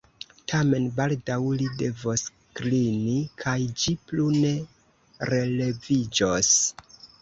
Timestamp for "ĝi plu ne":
3.85-4.57